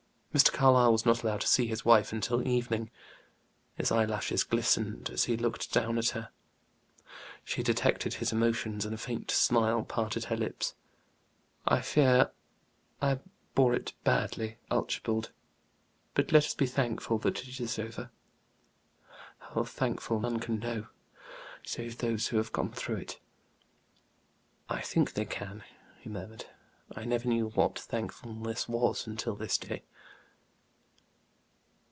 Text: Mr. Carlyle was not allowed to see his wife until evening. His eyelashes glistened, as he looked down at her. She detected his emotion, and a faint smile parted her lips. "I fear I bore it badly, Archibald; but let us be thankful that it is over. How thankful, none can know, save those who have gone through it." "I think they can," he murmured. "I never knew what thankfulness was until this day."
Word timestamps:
Mr. 0.33 0.49
Carlyle 0.53 0.93
was 0.93 1.05
not 1.05 1.23
allowed 1.23 1.41
to 1.41 1.47
see 1.47 1.67
his 1.67 1.83
wife 1.83 2.13
until 2.13 2.47
evening. 2.47 2.89
His 3.75 3.91
eyelashes 3.91 4.45
glistened, 4.45 5.09
as 5.09 5.25
he 5.25 5.35
looked 5.35 5.73
down 5.73 5.97
at 5.97 6.11
her. 6.11 6.29
She 7.43 7.61
detected 7.61 8.13
his 8.13 8.31
emotion, 8.31 8.79
and 8.85 8.93
a 8.93 8.97
faint 8.97 9.29
smile 9.29 9.83
parted 9.83 10.23
her 10.23 10.37
lips. 10.37 10.73
"I 11.67 11.81
fear 11.81 12.31
I 13.01 13.19
bore 13.55 13.73
it 13.75 13.91
badly, 14.05 14.55
Archibald; 14.71 15.31
but 16.13 16.31
let 16.31 16.45
us 16.45 16.55
be 16.55 16.65
thankful 16.65 17.17
that 17.19 17.45
it 17.49 17.59
is 17.59 17.77
over. 17.77 18.09
How 19.39 19.65
thankful, 19.65 20.21
none 20.21 20.39
can 20.39 20.59
know, 20.59 20.87
save 21.65 21.97
those 21.97 22.29
who 22.29 22.37
have 22.37 22.53
gone 22.53 22.71
through 22.71 22.95
it." 22.99 23.19
"I 24.69 24.79
think 24.79 25.11
they 25.13 25.25
can," 25.25 25.65
he 25.99 26.09
murmured. 26.09 26.45
"I 26.95 27.03
never 27.03 27.27
knew 27.27 27.49
what 27.49 27.77
thankfulness 27.77 28.69
was 28.69 29.05
until 29.05 29.35
this 29.35 29.57
day." 29.57 29.83